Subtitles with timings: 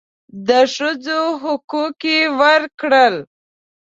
[0.47, 3.15] د ښځو حقوق یې ورکړل.